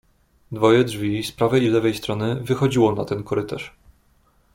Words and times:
"Dwoje 0.51 0.83
drzwi, 0.83 1.23
z 1.23 1.31
prawej 1.31 1.63
i 1.63 1.69
lewej 1.69 1.93
strony, 1.95 2.35
wychodziło 2.35 2.95
na 2.95 3.05
ten 3.05 3.23
korytarz." 3.23 3.73